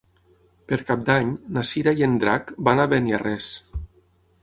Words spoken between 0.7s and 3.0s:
Per Cap d'Any na Cira i en Drac van a